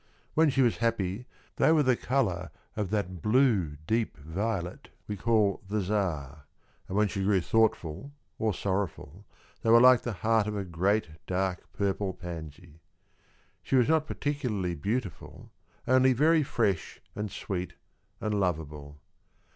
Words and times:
When 0.33 0.49
she 0.49 0.63
was 0.63 0.77
happy 0.77 1.27
they 1.57 1.71
were 1.71 1.83
the 1.83 1.95
colour 1.95 2.49
of 2.75 2.89
that 2.89 3.21
blue, 3.21 3.77
deep 3.85 4.17
violet 4.17 4.89
we 5.07 5.15
call 5.15 5.61
the 5.67 5.79
Czar, 5.79 6.47
and 6.87 6.97
when 6.97 7.07
she 7.07 7.23
grew 7.23 7.39
thoughtful, 7.39 8.11
or 8.39 8.51
sorrowful, 8.51 9.27
they 9.61 9.69
were 9.69 9.79
like 9.79 10.01
the 10.01 10.13
heart 10.25 10.47
of 10.47 10.57
a 10.57 10.65
great, 10.65 11.07
dark 11.27 11.71
purple 11.71 12.13
pansy. 12.15 12.79
She 13.61 13.75
was 13.75 13.87
not 13.87 14.07
particularly 14.07 14.73
beautiful, 14.73 15.51
only 15.87 16.13
very 16.13 16.41
fresh, 16.41 16.99
and 17.15 17.29
sweet, 17.29 17.73
and 18.19 18.39
lovable. 18.39 18.99